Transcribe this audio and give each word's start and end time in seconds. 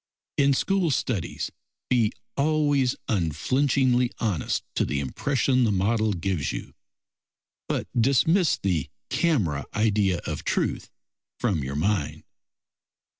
In 0.35 0.55
school 0.55 0.89
studies 0.89 1.51
be 1.87 2.11
always 2.35 2.95
unflinchingly 3.07 4.09
honest 4.17 4.63
to 4.73 4.83
the 4.83 4.99
impression 4.99 5.63
the 5.63 5.71
model 5.71 6.13
gives 6.13 6.51
you, 6.51 6.73
but 7.69 7.87
dismiss 7.95 8.57
the 8.57 8.89
camera 9.11 9.65
idea 9.75 10.19
of 10.25 10.43
truth 10.43 10.89
from 11.37 11.63
your 11.63 11.75
mind. 11.75 12.23